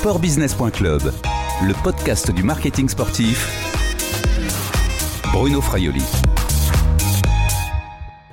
[0.00, 1.12] Sportbusiness.club,
[1.62, 3.46] le podcast du marketing sportif.
[5.30, 6.02] Bruno Fraioli.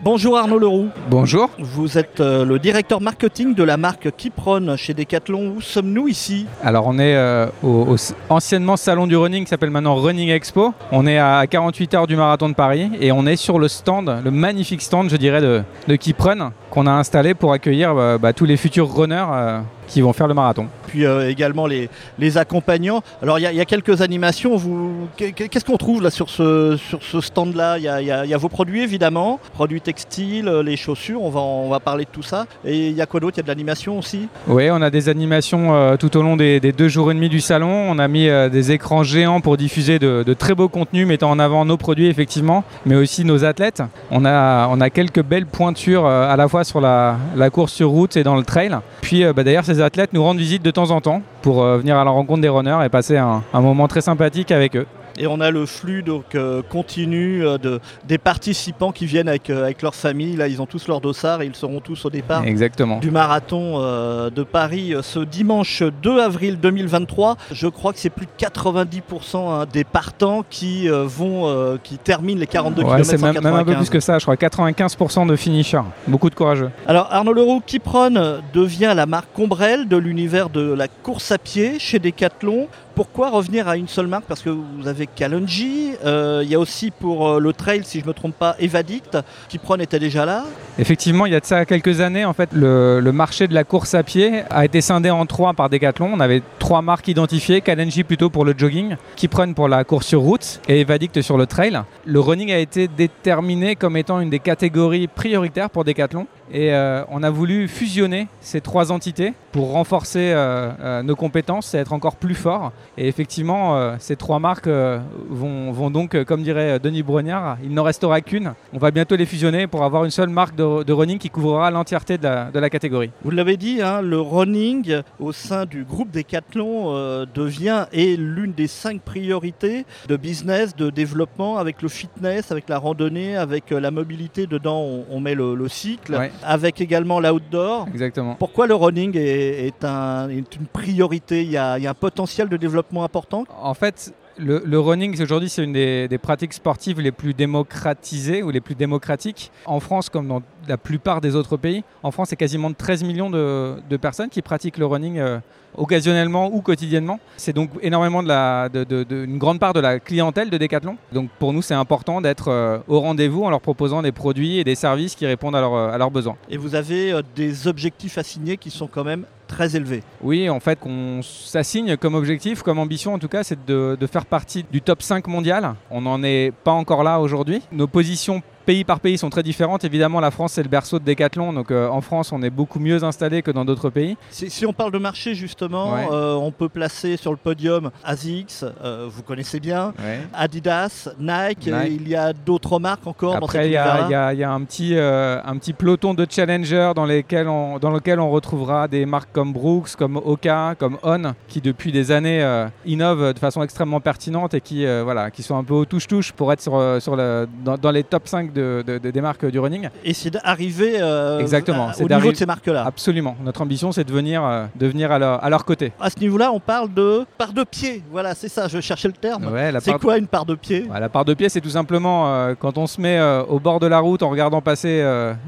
[0.02, 0.88] Bonjour Arnaud Leroux.
[1.10, 1.50] Bonjour.
[1.60, 5.56] Vous êtes euh, le directeur marketing de la marque Kipron chez Decathlon.
[5.58, 6.46] Où sommes-nous ici?
[6.64, 7.98] Alors on est euh, au,
[8.30, 10.74] anciennement salon du running qui s'appelle maintenant Running Expo.
[10.94, 14.22] On est à 48 heures du marathon de Paris et on est sur le stand,
[14.24, 18.32] le magnifique stand je dirais de, de Kiprun qu'on a installé pour accueillir euh, bah,
[18.32, 20.68] tous les futurs runners euh, qui vont faire le marathon.
[20.88, 23.02] Puis euh, également les, les accompagnants.
[23.22, 24.56] Alors il y, a- il y a quelques animations.
[24.56, 27.78] Vous, qu'est-ce qu'on trouve là sur ce, sur ce stand-là?
[27.78, 31.22] Il y, a- y y vos produits évidemment, produits textiles, euh, les chaussures.
[31.24, 32.46] On va, on va parler de tout ça.
[32.66, 33.38] Et il y a quoi d'autre?
[33.38, 34.28] Il y a de l'animation aussi?
[34.48, 37.30] Oui, on a des animations euh, tout au long des, des deux jours et demi
[37.30, 37.70] du salon.
[37.90, 41.30] On a mis euh, des écrans géants pour diffuser de, de très beaux contenus mettant
[41.32, 43.82] en avant nos produits effectivement, mais aussi nos athlètes.
[44.12, 47.90] On a, on a quelques belles pointures à la fois sur la, la course sur
[47.90, 48.76] route et dans le trail.
[49.02, 51.98] Puis bah, d'ailleurs ces athlètes nous rendent visite de temps en temps pour euh, venir
[51.98, 54.86] à la rencontre des runners et passer un moment très sympathique avec eux.
[55.18, 59.50] Et on a le flux donc euh, continu euh, de, des participants qui viennent avec,
[59.50, 60.36] euh, avec leur famille.
[60.36, 62.44] Là, ils ont tous leur dossard et ils seront tous au départ.
[62.46, 63.00] Exactement.
[63.00, 67.38] du marathon de Paris ce dimanche 2 avril 2023.
[67.52, 72.48] Je crois que c'est plus de 90% hein, des partants qui vont, qui terminent les
[72.48, 75.36] 42 Ouais, km c'est même, même un peu plus que ça, je crois 95% de
[75.36, 75.82] finishers.
[76.08, 76.70] Beaucoup de courageux.
[76.88, 81.80] Alors Arnaud Leroux, Kipron devient la marque ombrelle de l'univers de la course à pied
[81.80, 82.68] chez Decathlon.
[82.98, 84.24] Pourquoi revenir à une seule marque?
[84.24, 88.00] Parce que vous avez Kalonji, euh, il y a aussi pour euh, le trail, si
[88.00, 89.20] je ne me trompe pas, Evadict.
[89.50, 90.46] Kipron était déjà là.
[90.80, 93.94] Effectivement, il y a de ça quelques années, en fait, le, marché de la course
[93.94, 96.10] à pied a été scindé en trois par Decathlon.
[96.12, 100.22] On avait trois marques identifiées, Kalenji plutôt pour le jogging, Kipron pour la course sur
[100.22, 101.80] route et Evadict sur le trail.
[102.04, 106.26] Le running a été déterminé comme étant une des catégories prioritaires pour Decathlon.
[106.52, 111.74] Et euh, on a voulu fusionner ces trois entités pour renforcer euh, euh, nos compétences
[111.74, 112.72] et être encore plus forts.
[112.98, 118.22] Et effectivement, ces trois marques vont, vont donc, comme dirait Denis Brognard, il n'en restera
[118.22, 118.54] qu'une.
[118.74, 121.70] On va bientôt les fusionner pour avoir une seule marque de, de running qui couvrira
[121.70, 123.12] l'entièreté de la, de la catégorie.
[123.24, 128.68] Vous l'avez dit, hein, le running au sein du groupe Decathlon devient et l'une des
[128.68, 134.48] cinq priorités de business, de développement avec le fitness, avec la randonnée, avec la mobilité.
[134.48, 136.32] Dedans, on, on met le, le cycle, Ouais.
[136.44, 137.88] Avec également l'outdoor.
[137.88, 138.36] Exactement.
[138.36, 141.44] Pourquoi le running est, est un- est une priorité?
[141.44, 143.46] Il y, a, il y a un potentiel de développement important?
[143.62, 148.62] En fait, le, running aujourd'hui, c'est une des, pratiques sportives les plus démocratisées ou les
[148.62, 149.52] plus démocratiques.
[149.66, 153.30] En France, comme dans la plupart des autres pays, en France, c'est quasiment 13 millions
[153.30, 155.40] de, personnes qui pratiquent le running euh,
[155.76, 157.20] occasionnellement ou quotidiennement.
[157.38, 160.98] C'est donc énormément de la, de, de- une grande part de la clientèle de Decathlon.
[161.12, 164.64] Donc pour nous, c'est important d'être euh, au rendez-vous en leur proposant des produits et
[164.64, 166.36] des services qui répondent à, leurs- à leurs besoins.
[166.50, 170.04] Et vous avez euh, des objectifs assignés qui sont quand même très élevés.
[170.22, 174.08] Oui, en fait, qu'on s'assigne comme objectif, comme ambition en tout cas, c'est de, de
[174.08, 175.76] faire partie du top 5 mondial.
[175.90, 177.62] On n'en est pas encore là aujourd'hui.
[177.72, 179.86] Nos positions pays par pays sont très différentes.
[179.86, 181.54] Évidemment, la France, c'est le berceau de Decathlon.
[181.54, 184.18] Donc euh, en France, on est beaucoup mieux installé que dans d'autres pays.
[184.30, 186.06] Si, si on parle de marché justement, Ouais.
[186.12, 189.94] euh, on peut placer sur le podium ASICS, euh, vous connaissez bien,
[190.34, 191.68] Adidas, Nike, Nike.
[191.86, 194.34] et il y a d'autres marques encore Après, il y, a- univers-là il y a-
[194.34, 198.20] il y a un petit, un petit peloton de challengers dans, lesquels on, dans lequel
[198.20, 202.44] on retrouvera des marques comme Brooks, comme Oka, comme On, qui depuis des années
[202.86, 206.52] innovent de façon extrêmement pertinente et qui, voilà, qui sont un peu au touche-touche pour
[206.52, 209.60] être sur, sur le, dans, dans les top 5 de, de- de- des marques du
[209.60, 209.90] running.
[210.04, 212.84] Et c'est d'arriver euh, Exactement, au niveau de ces marques-là.
[212.86, 213.36] Absolument.
[213.44, 215.92] Notre ambition, c'est de venir, euh, de venir à, leur, à leur côté.
[216.00, 218.04] À ce niveau-là, on parle de part de pied.
[218.12, 219.46] Voilà, c'est ça, je cherchais le terme.
[219.52, 220.88] Ouais, c'est part- quoi une part de pied?
[220.92, 223.80] Ouais, la part de pied, c'est tout simplement euh, quand on se met au bord
[223.80, 225.04] de la route en regardant passer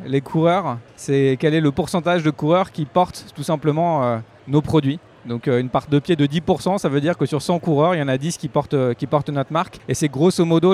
[0.06, 5.00] les coureurs, c'est quel est le pourcentage de coureurs qui portent tout simplement nos produits.
[5.26, 7.96] Donc euh, une part de pied de 10%, ça veut dire que sur 100 coureurs,
[7.96, 9.80] il y en a 10 qui portent, euh, qui portent notre marque.
[9.88, 10.74] Et c'est grosso modo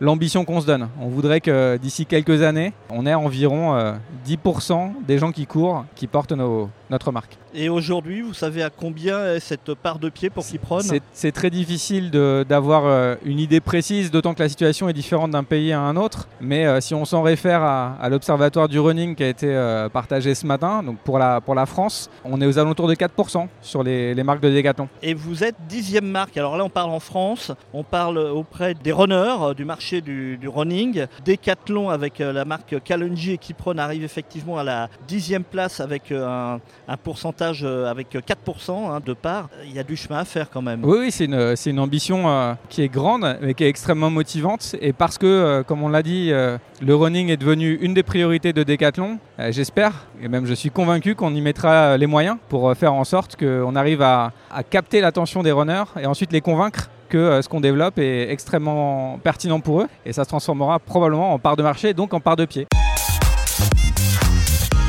[0.00, 0.88] l'ambition qu'on se donne.
[1.00, 3.92] On voudrait que d'ici quelques années, on ait environ euh,
[4.26, 7.36] 10% des gens qui courent qui portent nos- notre marque.
[7.54, 10.80] Et aujourd'hui, vous savez à combien est cette part de pied pour Kipron
[11.12, 15.44] C'est- très difficile d'avoir euh, une idée précise, d'autant que la situation est différente d'un
[15.44, 16.28] pays à un autre.
[16.40, 19.88] Mais euh, si on s'en réfère à, à l'Observatoire du running qui a été euh,
[19.88, 23.46] partagé ce matin, donc pour la, pour la France, on est aux alentours de 4%
[23.62, 24.88] sur les, les marques de Decathlon.
[25.02, 26.36] Et vous êtes dixième marque.
[26.36, 30.48] Alors là, on parle en France, on parle auprès des runners du marché du, du
[30.48, 31.06] running.
[31.24, 36.60] Decathlon avec la marque Kalonji et Kipron arrive effectivement à la dixième place avec un,
[36.88, 39.48] un pourcentage euh, avec 4% hein, de part.
[39.64, 40.84] Il y a du chemin à faire quand même.
[40.84, 44.76] Oui, oui c'est une, une, ambition euh, qui est grande, mais qui est extrêmement motivante.
[44.80, 48.52] Et parce que, euh, comme on l'a dit, le running est devenu une des priorités
[48.52, 49.18] de Decathlon,
[49.50, 53.36] j'espère, et même je suis convaincu qu'on y mettra les moyens pour faire en sorte
[53.36, 57.60] qu'on arrive à, à capter l'attention des runners et ensuite les convaincre que ce qu'on
[57.60, 61.94] développe est extrêmement pertinent pour eux et ça se transformera probablement en part de marché,
[61.94, 62.66] donc en part de pied.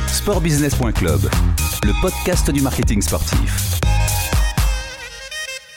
[0.08, 1.30] Sportbusiness.club,
[1.86, 3.80] le podcast du marketing sportif.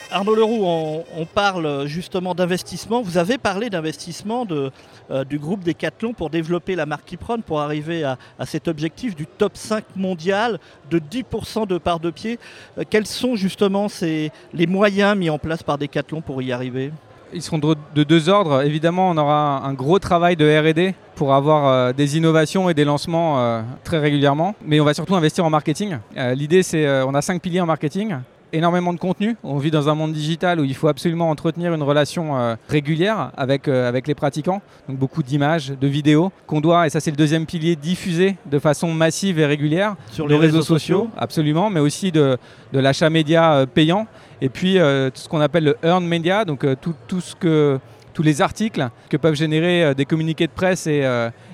[0.09, 3.03] Arnaud Leroux, on, parle justement d'investissement.
[3.03, 8.03] Vous avez parlé d'investissement euh, du groupe Decathlon pour développer la marque Kipron, pour arriver
[8.03, 10.59] à, cet objectif du top 5 mondial
[10.89, 12.39] de 10% de part de pied.
[12.79, 16.91] Euh, quels sont justement les moyens mis en place par Decathlon pour y arriver?
[17.33, 18.63] Ils seront de deux ordres.
[18.63, 22.85] Évidemment, on aura un gros travail de RD pour avoir euh, des innovations et des
[22.85, 24.55] lancements euh, très régulièrement.
[24.65, 25.97] Mais on va surtout investir en marketing.
[26.15, 28.15] Euh, l'idée, c'est on a cinq piliers en marketing
[28.51, 29.35] énormément de contenu.
[29.43, 33.67] On vit dans un monde digital où il faut absolument entretenir une relation régulière avec,
[33.67, 34.63] avec les pratiquants.
[34.87, 38.57] Donc beaucoup d'images, de vidéos qu'on doit, et ça c'est le deuxième pilier, diffuser de
[38.57, 42.39] façon massive et régulière sur les, réseaux, sociaux, Absolument, mais aussi de,
[42.73, 44.07] de l'achat média payant
[44.41, 47.35] et puis euh, tout ce qu'on appelle le earned media, donc euh, tout, tout, ce
[47.35, 47.79] que,
[48.13, 51.05] tous les articles que peuvent générer euh, des communiqués de presse et,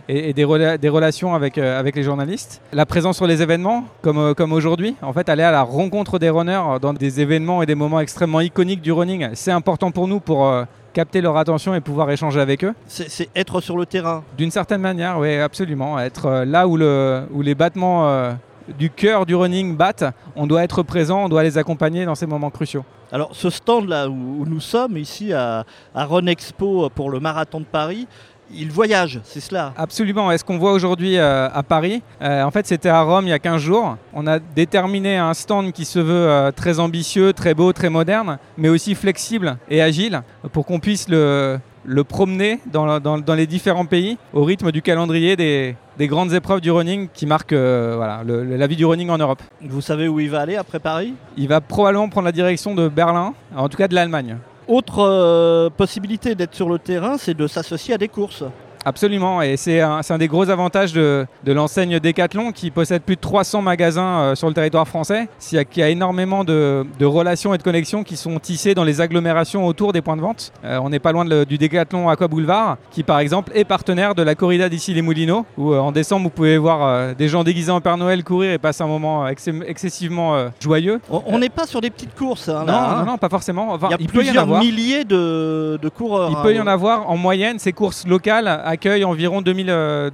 [0.07, 2.61] et, des, des, relations avec, avec les journalistes.
[2.73, 6.29] La présence sur les événements, comme, comme aujourd'hui, en fait, aller à la rencontre des
[6.29, 10.19] runners dans des événements et des moments extrêmement iconiques du running, c'est important pour nous
[10.19, 10.51] pour
[10.93, 12.73] capter leur attention et pouvoir échanger avec eux.
[12.87, 14.23] C'est être sur le terrain.
[14.37, 15.99] D'une certaine manière, oui, absolument.
[15.99, 18.37] Être là où, le, où les battements
[18.77, 22.25] du cœur du running bat, on doit être présent, on doit les accompagner dans ces
[22.25, 22.83] moments cruciaux.
[23.11, 27.59] Alors ce stand là où, nous sommes ici à, à Run Expo pour le marathon
[27.59, 28.07] de Paris,
[28.53, 29.73] il voyage, c'est cela?
[29.77, 30.31] Absolument.
[30.31, 33.29] est ce qu'on voit aujourd'hui euh, à Paris, euh, en fait, c'était à Rome il
[33.29, 33.97] y a 15 jours.
[34.13, 38.37] On a déterminé un stand qui se veut euh, très ambitieux, très beau, très moderne,
[38.57, 40.21] mais aussi flexible et agile
[40.51, 45.35] pour qu'on puisse le, le promener dans, dans, les différents pays au rythme du calendrier
[45.35, 49.17] des, des grandes épreuves du running qui marquent euh, voilà, la vie du running en
[49.17, 49.41] Europe.
[49.61, 51.13] Vous savez où il va aller après Paris?
[51.37, 54.37] Il va probablement prendre la direction de Berlin, en tout cas de l'Allemagne.
[54.67, 58.43] Autre euh, possibilité d'être sur le terrain, c'est de s'associer à des courses.
[58.87, 63.63] Absolument, et c'est un, des gros avantages de, l'enseigne Decathlon qui possède plus de 300
[63.63, 68.15] magasins euh, sur le territoire français, qui a, énormément de, relations et de connexions qui
[68.15, 70.53] sont tissées dans les agglomérations autour des points de vente.
[70.63, 74.21] Euh, on n'est pas loin du Decathlon Aqua Boulevard, qui par exemple est partenaire de
[74.21, 77.71] la corrida d'ici les Moulineaux, où euh, en décembre vous pouvez voir des gens déguisés
[77.71, 81.01] en Père Noël courir et passer un moment excessivement joyeux.
[81.09, 82.49] On n'est pas sur des petites courses.
[82.49, 82.99] Hein, non, hein.
[82.99, 83.79] non, non, pas forcément.
[83.81, 86.29] il, y a plusieurs milliers de, coureurs.
[86.29, 86.63] Il peut y hein.
[86.63, 89.65] en avoir en moyenne, ces courses locales accueille environ 2000,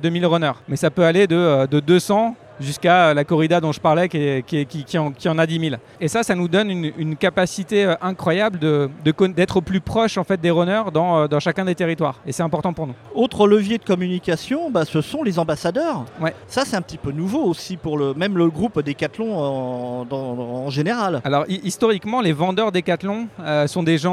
[0.02, 0.52] 2000 euh, runners.
[0.70, 4.44] Mais ça peut aller de, euh, de 200 jusqu'à la corrida dont je parlais qui,
[4.44, 5.76] qui, qui, en, qui, en, a 10 000.
[6.00, 10.24] Et ça, ça nous donne une, capacité euh, incroyable d'être de, au plus proche en
[10.24, 12.20] fait, des runners dans, euh, dans chacun des territoires.
[12.26, 12.96] Et c'est important pour nous.
[13.14, 16.06] Autre levier de communication, bah, ce sont les ambassadeurs.
[16.20, 16.34] Ouais.
[16.48, 20.70] Ça, c'est un petit peu nouveau aussi pour le, même le groupe Decathlon en, en
[20.70, 21.22] général.
[21.24, 24.12] Alors, historiquement, les vendeurs Decathlon euh, sont des gens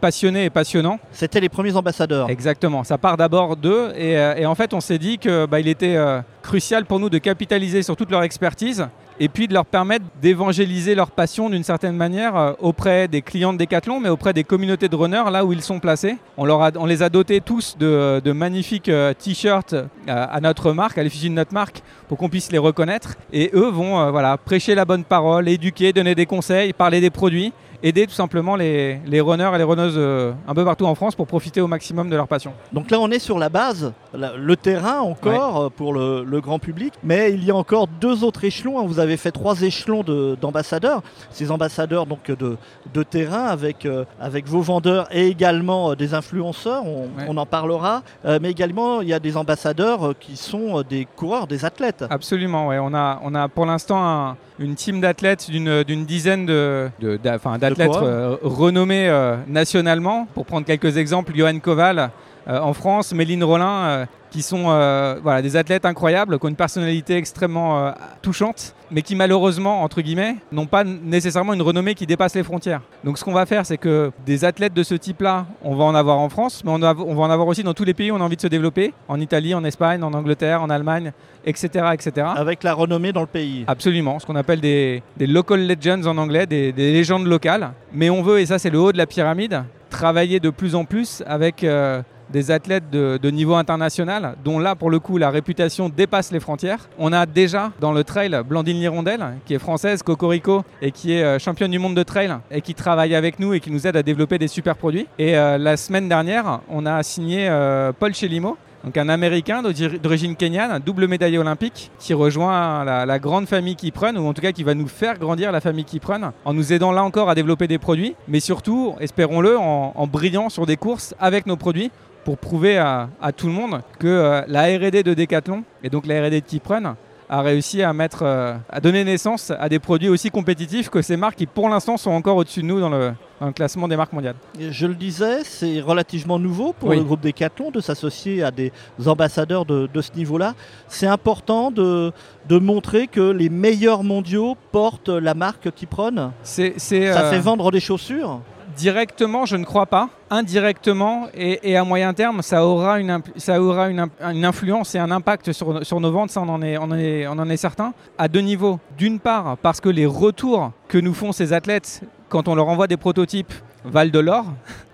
[0.00, 0.98] passionnés et passionnants.
[1.12, 2.30] C'était les premiers ambassadeurs.
[2.30, 2.84] Exactement.
[2.84, 3.92] Ça part d'abord d'eux.
[3.96, 5.96] Et, et, en fait, on s'est dit qu'il bah, était
[6.42, 8.86] crucial pour nous de capitaliser sur toute leur expertise
[9.18, 13.52] et puis de leur permettre d'évangéliser leur passion d'une certaine manière euh, auprès des clients
[13.52, 16.16] de Decathlon, mais auprès des communautés de runners là où ils sont placés.
[16.36, 21.02] On, les a dotés tous de, de magnifiques euh, t-shirts euh, à notre marque, à
[21.02, 23.14] l'effigie de notre marque, pour qu'on puisse les reconnaître.
[23.32, 27.52] Et eux vont voilà, prêcher la bonne parole, éduquer, donner des conseils, parler des produits
[27.86, 31.26] aider tout simplement les, les runners et les runneuses un peu partout en France pour
[31.26, 32.52] profiter au maximum de leur passion.
[32.72, 36.94] Donc là, on est sur la base, le terrain encore pour le, le, grand public,
[37.02, 38.84] mais il y a encore deux autres échelons.
[38.86, 40.02] Vous avez fait trois échelons
[40.40, 41.02] d'ambassadeurs.
[41.30, 42.56] Ces ambassadeurs donc de,
[42.92, 48.02] de terrain avec, euh, avec vos vendeurs et également euh, des influenceurs, on, en parlera.
[48.24, 52.04] Euh, mais également, il y a des ambassadeurs qui sont des coureurs, des athlètes.
[52.10, 52.78] Absolument, ouais.
[52.80, 59.10] on, a, on a pour l'instant une team d'athlètes d'une dizaine d'athlètes de, de, renommés
[59.46, 60.26] nationalement.
[60.34, 62.10] Pour prendre quelques exemples, Johan Koval
[62.46, 67.16] en France, Méline Rollin qui sont euh, voilà, des athlètes incroyables, qui ont une personnalité
[67.16, 72.34] extrêmement euh, touchante, mais qui malheureusement, entre guillemets, n'ont pas nécessairement une renommée qui dépasse
[72.34, 72.82] les frontières.
[73.02, 75.94] Donc ce qu'on va faire, c'est que des athlètes de ce type-là, on va en
[75.94, 78.20] avoir en France, mais on, va en avoir aussi dans tous les pays où on
[78.20, 81.12] a envie de se développer, en Italie, en Espagne, en Angleterre, en Allemagne,
[81.46, 81.86] etc.
[81.94, 82.26] etc.
[82.36, 83.64] Avec la renommée dans le pays.
[83.66, 87.72] Absolument, ce qu'on appelle des, local legends en anglais, des, légendes locales.
[87.92, 90.84] Mais on veut, et ça c'est le haut de la pyramide, travailler de plus en
[90.84, 91.64] plus avec...
[91.64, 96.40] Euh, des athlètes de, niveau international, dont là, pour le coup, la réputation dépasse les
[96.40, 96.88] frontières.
[96.98, 101.22] On a déjà dans le trail Blandine Lirondelle, qui est française, Cocorico, et qui est
[101.22, 103.96] euh, championne du monde de trail, et qui travaille avec nous et qui nous aide
[103.96, 105.06] à développer des super produits.
[105.18, 108.56] Et euh, la semaine dernière, on a signé euh, Paul Chelimo,
[108.86, 114.28] donc un Américain d'origine kenyane, double médaillé olympique, qui rejoint la, grande famille Kipron, ou
[114.28, 117.02] en tout cas qui va nous faire grandir la famille Kipron, en nous aidant là
[117.02, 121.56] encore à développer des produits, mais surtout, espérons-le, en, brillant sur des courses avec nos
[121.56, 121.90] produits
[122.26, 126.20] pour prouver à, tout le monde que euh, la R&D de Decathlon, et donc la
[126.20, 126.96] R&D de Kipron,
[127.28, 131.16] a réussi à mettre, euh, à donner naissance à des produits aussi compétitifs que ces
[131.16, 133.12] marques qui pour l'instant sont encore au-dessus de nous dans le,
[133.54, 134.34] classement des marques mondiales.
[134.58, 138.72] Je le disais, c'est relativement nouveau pour le groupe Decathlon de s'associer à des
[139.06, 140.54] ambassadeurs de, ce niveau-là.
[140.88, 142.10] C'est important de,
[142.48, 146.32] de, montrer que les meilleurs mondiaux portent la marque Kipron.
[146.42, 148.40] C'est, Ça euh, fait vendre des chaussures
[148.76, 150.10] Directement, je ne crois pas.
[150.28, 154.08] Indirectement et, à moyen terme, ça aura une, ça aura une,
[154.44, 157.94] influence et un impact sur, nos ventes, ça on en, est, on en est certain.
[158.18, 158.78] À deux niveaux.
[158.98, 162.86] D'une part, parce que les retours que nous font ces athlètes quand on leur envoie
[162.86, 163.52] des prototypes
[163.84, 164.44] valent de l'or.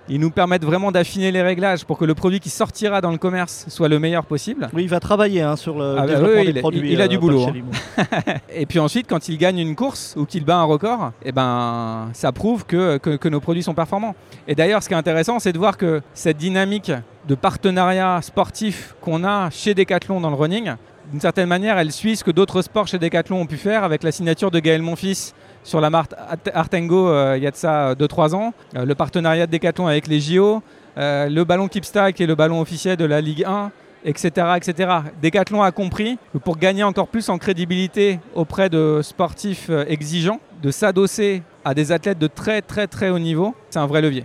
[0.09, 3.19] Ils nous permettent vraiment d'affiner les réglages pour que le produit qui sortira dans le
[3.19, 4.69] commerce soit le meilleur possible.
[4.73, 6.93] Oui, il va travailler hein, sur le ah bah développement des produits.
[6.93, 7.47] Il, a du euh, boulot.
[7.47, 8.05] Hein.
[8.55, 12.11] et puis ensuite, quand il gagne une course ou qu'il bat un record, eh ben,
[12.13, 14.15] ça prouve que, que, nos produits sont performants.
[14.49, 16.93] Et d'ailleurs, ce qui est intéressant, c'est de voir que cette dynamique
[17.29, 20.73] de partenariat sportif qu'on a chez Decathlon dans le running,
[21.11, 24.03] d'une certaine manière, elle suit ce que d'autres sports chez Decathlon ont pu faire avec
[24.03, 25.33] la signature de Gaël Monfils
[25.65, 26.13] sur la marque
[26.53, 30.07] Artengo euh, il y a de ça 2-3 ans, euh, le partenariat de Decathlon avec
[30.07, 30.63] les JO,
[30.99, 33.71] euh, le ballon Kipstack qui est le ballon officiel de la Ligue 1,
[34.05, 34.91] etc., etc.
[35.23, 40.71] Decathlon a compris que pour gagner encore plus en crédibilité auprès de sportifs exigeants, de
[40.71, 44.25] s'adosser à des athlètes de très très très haut niveau, c'est un vrai levier.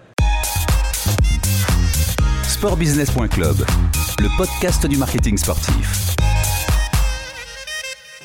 [2.43, 3.57] Sportbusiness.club,
[4.19, 6.15] le podcast du marketing sportif.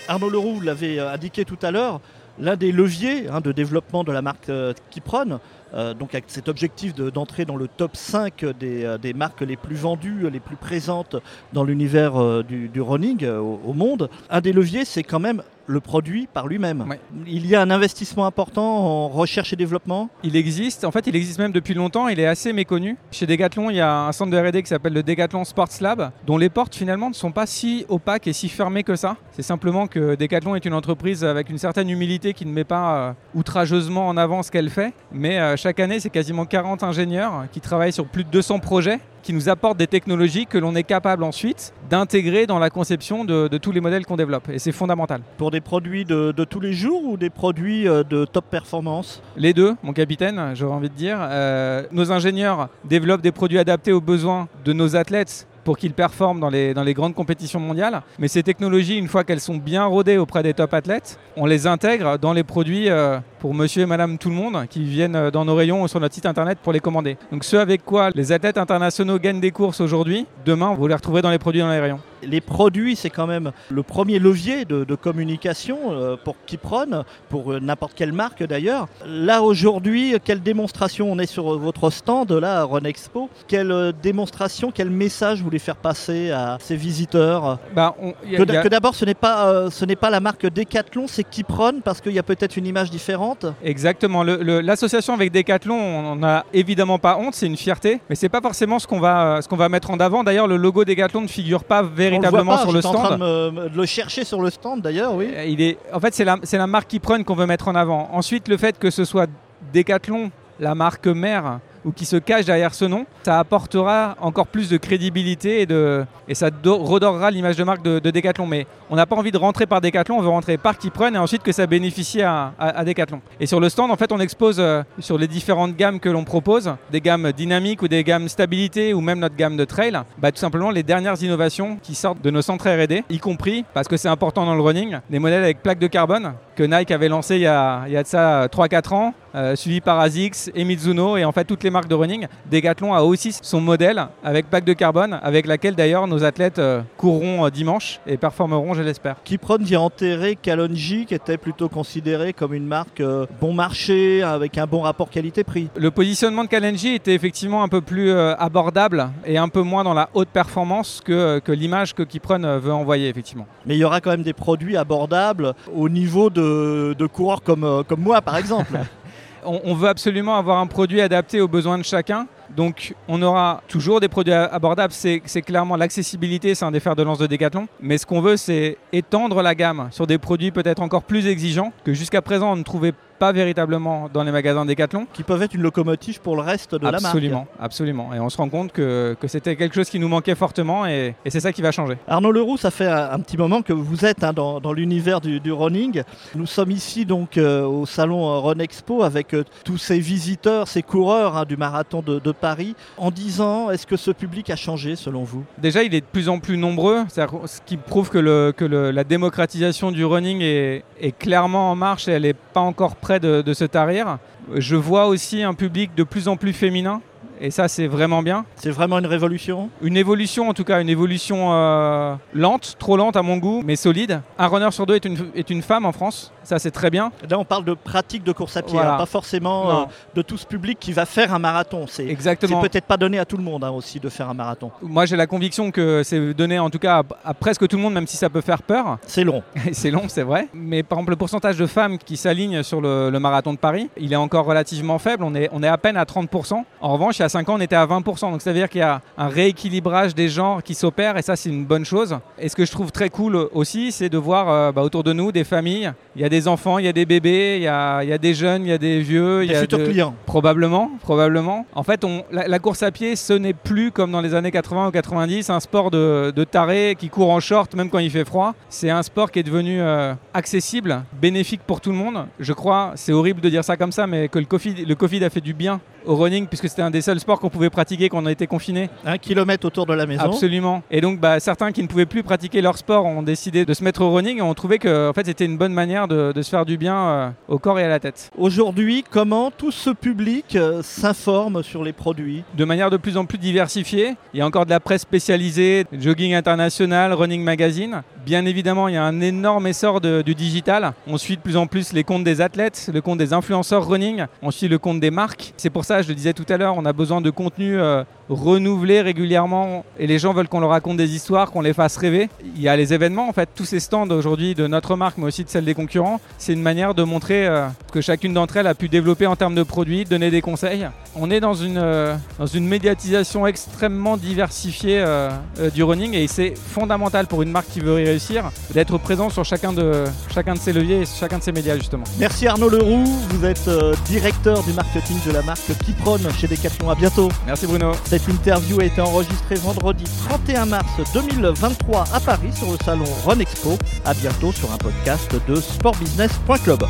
[0.09, 2.01] Arnaud Leroux, vous l'avez indiqué tout à l'heure,
[2.39, 5.41] l'un des leviers hein, de développement de la marque euh, Kipron,
[5.75, 9.77] euh, donc avec cet objectif d'entrer dans le top 5 euh, des, marques les plus
[9.77, 11.17] vendues, les plus présentes
[11.53, 16.47] dans l'univers du, running au, monde, un des leviers c'est quand même le produit par
[16.47, 16.85] lui-même.
[17.27, 21.17] Il y a un investissement important en recherche et développement Il existe, en fait il
[21.17, 22.97] existe même depuis longtemps, il est assez méconnu.
[23.11, 26.11] Chez Decathlon, il y a un centre de R&D qui s'appelle le Decathlon Sports Lab,
[26.27, 29.17] dont les portes finalement ne sont pas si opaques et si fermées que ça.
[29.33, 32.97] C'est simplement que Decathlon est une entreprise avec une certaine humilité qui ne met pas
[32.97, 37.47] euh, outrageusement en avant ce qu'elle fait, mais euh, chaque année c'est quasiment 40 ingénieurs
[37.53, 40.83] qui travaillent sur plus de 200 projets qui nous apportent des technologies que l'on est
[40.83, 44.49] capable ensuite d'intégrer dans la conception de, tous les modèles qu'on développe.
[44.49, 45.23] Et c'est fondamental.
[45.37, 49.23] Pour des produits de, tous les jours ou des produits euh, de top performance?
[49.37, 51.19] Les deux, mon capitaine, j'aurais envie de dire.
[51.21, 56.41] Euh, nos ingénieurs développent des produits adaptés aux besoins de nos athlètes pour qu'ils performent
[56.41, 58.03] dans les, grandes compétitions mondiales.
[58.19, 61.67] Mais ces technologies, une fois qu'elles sont bien rodées auprès des top athlètes, on les
[61.67, 65.31] intègre dans les produits euh, pour monsieur et madame tout le monde qui viennent euh,
[65.31, 67.17] dans nos rayons ou sur notre site internet pour les commander.
[67.31, 71.23] Donc ce avec quoi les athlètes internationaux gagnent des courses aujourd'hui, demain vous les retrouverez
[71.23, 74.95] dans les produits dans les rayons les produits, c'est quand même le premier levier de,
[74.95, 78.89] communication euh, pour Kipron, pour euh, n'importe quelle marque d'ailleurs.
[79.07, 83.31] Là aujourd'hui, quelle démonstration on est sur votre stand, là, à Expo?
[83.49, 87.59] Quelle euh, démonstration, quel message vous voulez faire passer à ces visiteurs?
[87.75, 92.01] Bah, Que, d'abord, ce n'est pas, ce n'est pas la marque Decathlon, c'est Kipron, parce
[92.01, 93.47] qu'il y a peut-être une image différente?
[93.65, 94.23] Exactement.
[94.23, 98.79] L'association avec Decathlon, on n'a évidemment pas honte, c'est une fierté, mais c'est pas forcément
[98.79, 100.23] ce qu'on va, ce qu'on va mettre en avant.
[100.23, 102.97] D'ailleurs, le logo Decathlon ne figure pas véritablement véritablement sur le stand.
[102.97, 105.33] en train de, le chercher sur le stand d'ailleurs, oui.
[105.47, 108.09] Il est, en fait, c'est la, la marque qui prenne qu'on veut mettre en avant.
[108.13, 109.29] Ensuite, le fait que ce soit
[109.73, 114.69] Decathlon, la marque mère, ou qui se cache derrière ce nom, ça apportera encore plus
[114.69, 118.47] de crédibilité et, de, et ça redorera l'image de marque de, Decathlon.
[118.47, 121.19] Mais on n'a pas envie de rentrer par Decathlon, on veut rentrer par Kipron et
[121.19, 123.21] ensuite que ça bénéficie à, à, Decathlon.
[123.41, 126.25] Et sur le stand, en fait, on expose euh, sur les différentes gammes que l'on
[126.25, 130.33] propose, des gammes dynamiques ou des gammes stabilité ou même notre gamme de trail, bah,
[130.33, 133.97] tout simplement les dernières innovations qui sortent de nos centres R&D, y compris, parce que
[133.97, 137.37] c'est important dans le running, des modèles avec plaques de carbone que Nike avait lancé
[137.37, 140.65] il y a, il y a de ça 3-4 ans, euh, suivi par ASICS et
[140.65, 142.27] Mizuno et en fait toutes les marques de running.
[142.51, 146.83] Decathlon a aussi son modèle avec plaque de carbone avec laquelle d'ailleurs nos athlètes euh,
[146.99, 149.17] courront euh, dimanche et performeront je l'espère.
[149.25, 153.03] Kipron vient enterrer Kalonji qui était plutôt considéré comme une marque
[153.41, 155.69] bon marché avec un bon rapport qualité-prix.
[155.77, 159.95] Le positionnement de Kalonji était effectivement un peu plus abordable et un peu moins dans
[159.95, 163.47] la haute performance que, que l'image que Kipron veut envoyer effectivement.
[163.67, 167.85] Mais il y aura quand même des produits abordables au niveau de, de coureurs comme,
[167.89, 168.79] comme moi par exemple.
[169.45, 172.27] on, veut absolument avoir un produit adapté aux besoins de chacun.
[172.57, 177.03] Donc on aura toujours des produits abordables, c'est clairement l'accessibilité, c'est un des fers de
[177.03, 177.67] lance de Decathlon.
[177.81, 181.73] Mais ce qu'on veut, c'est étendre la gamme sur des produits peut-être encore plus exigeants
[181.85, 182.93] que jusqu'à présent on ne trouvait
[183.23, 185.07] pas véritablement dans les magasins Decathlon.
[185.13, 187.05] Qui peuvent être une locomotive pour le reste de la marque.
[187.05, 188.13] Absolument, absolument.
[188.13, 191.15] Et on se rend compte que, que c'était quelque chose qui nous manquait fortement et,
[191.25, 191.99] et c'est ça qui va changer.
[192.09, 195.39] Arnaud Leroux, ça fait un, petit moment que vous êtes hein, dans, dans l'univers du,
[195.39, 196.03] du, running.
[196.35, 200.67] Nous sommes ici donc euh, au salon euh, Run Expo avec euh, tous ces visiteurs,
[200.67, 202.75] ces coureurs hein, du marathon de, de, Paris.
[202.99, 205.45] En 10 ans, est-ce que ce public a changé selon vous?
[205.59, 208.91] Déjà, il est de plus en plus nombreux, ce qui prouve que, le, que le,
[208.91, 213.12] la démocratisation du running est, est clairement en marche et elle n'est pas encore prête
[213.19, 214.19] de, se tarir.
[214.55, 217.01] Je vois aussi un public de plus en plus féminin.
[217.45, 218.45] Et ça, c'est vraiment bien.
[218.55, 223.17] C'est vraiment une révolution Une évolution, en tout cas, une évolution euh, lente, trop lente
[223.17, 224.21] à mon goût, mais solide.
[224.39, 227.13] Un runner sur deux est une, est une femme en France ça c'est très bien.
[227.29, 229.85] Là on parle de pratique de course à pied, hein, pas forcément euh,
[230.15, 231.87] de tout ce public qui va faire un marathon.
[231.89, 234.71] C'est peut-être pas donné à tout le monde hein, aussi de faire un marathon.
[234.83, 237.95] Moi j'ai la conviction que c'est donné en tout cas à, presque tout le monde,
[237.95, 238.99] même si ça peut faire peur.
[239.07, 239.43] C'est long.
[239.73, 240.49] c'est long, c'est vrai.
[240.55, 244.13] Mais par exemple le pourcentage de femmes qui s'alignent sur le, marathon de Paris, il
[244.13, 245.23] est encore relativement faible.
[245.23, 246.65] On est, on est à peine à 30%.
[246.81, 248.31] En revanche, il y a 5 ans on était à 20%.
[248.31, 251.35] Donc ça veut dire qu'il y a un rééquilibrage des genres qui s'opère et ça
[251.35, 252.19] c'est une bonne chose.
[252.39, 255.13] Et ce que je trouve très cool aussi, c'est de voir euh, bah, autour de
[255.13, 255.93] nous des familles.
[256.15, 258.13] Il y a des enfants, il y a des bébés, il y a, il y
[258.13, 259.45] a des jeunes, il y a des vieux.
[259.45, 260.15] il y a futurs clients.
[260.27, 261.67] Probablement, probablement.
[261.75, 264.89] En fait, on, la, course à pied, ce n'est plus comme dans les années 80
[264.89, 268.25] ou 90, un sport de, de taré qui court en short même quand il fait
[268.25, 268.55] froid.
[268.69, 272.27] C'est un sport qui est devenu euh, accessible, bénéfique pour tout le monde.
[272.39, 275.25] Je crois, c'est horrible de dire ça comme ça, mais que le Covid, le COVID
[275.25, 278.09] a fait du bien au running puisque c'était un des seuls sports qu'on pouvait pratiquer
[278.09, 278.91] quand on était confiné.
[279.05, 280.23] Un kilomètre autour de la maison.
[280.25, 280.83] Absolument.
[280.91, 283.85] Et donc bah, certains qui ne pouvaient plus pratiquer leur sport ont décidé de se
[283.85, 286.43] mettre au running et ont trouvé que en fait, c'était une bonne manière de, de
[286.43, 288.31] se faire du bien euh, au corps et à la tête.
[288.37, 292.45] Aujourd'hui, comment tout ce public euh, s'informe sur les produits?
[292.55, 294.15] De manière de plus en plus diversifiée.
[294.35, 298.03] Il y a encore de la presse spécialisée, Jogging International, Running Magazine.
[298.25, 300.93] Bien évidemment, il y a un énorme essor de, du digital.
[301.09, 304.27] On suit de plus en plus les comptes des athlètes, le compte des influenceurs running,
[304.43, 305.53] on suit le compte des marques.
[305.57, 308.05] C'est pour ça, je le disais tout à l'heure, on a besoin de contenu euh,
[308.29, 312.29] renouvelé régulièrement et les gens veulent qu'on leur raconte des histoires, qu'on les fasse rêver.
[312.57, 315.27] Il y a les événements, en fait, tous ces stands aujourd'hui de notre marque, mais
[315.27, 316.21] aussi de celle des concurrents.
[316.39, 319.55] C'est une manière de montrer euh, que chacune d'entre elles a pu développer en termes
[319.55, 320.89] de produits, donner des conseils.
[321.15, 325.31] On est dans une, euh, dans une médiatisation extrêmement diversifiée euh,
[325.75, 329.73] du running et c'est fondamental pour une marque qui veut réussir d'être présent sur chacun
[329.73, 332.05] de, chacun de ses leviers et chacun de ses médias justement.
[332.19, 333.69] Merci Arnaud Leroux, vous êtes
[334.07, 336.91] directeur du marketing de la marque Kipron chez Decathlon.
[336.91, 337.29] À bientôt.
[337.47, 337.93] Merci Bruno.
[338.05, 343.39] Cette interview a été enregistrée vendredi 31 mars 2023 à Paris sur le salon Run
[343.41, 343.79] Expo.
[344.05, 346.85] À bientôt sur un podcast de sportbusiness.club.